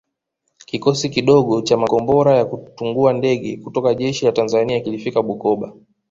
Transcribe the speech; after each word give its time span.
Kikosi 0.65 1.09
kidogo 1.09 1.61
cha 1.61 1.77
makombora 1.77 2.37
ya 2.37 2.45
kutungua 2.45 3.13
ndege 3.13 3.57
kutoka 3.57 3.93
jeshi 3.93 4.25
la 4.25 4.31
Tanzania 4.31 4.79
kilifika 4.79 5.21
Bukoba 5.23 5.73